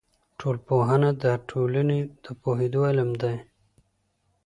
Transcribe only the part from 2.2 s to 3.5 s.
د پوهېدو علم دی.